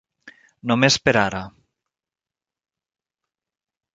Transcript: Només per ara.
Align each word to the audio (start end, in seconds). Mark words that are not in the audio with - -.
Només 0.71 0.95
per 1.09 1.13
ara. 1.23 1.41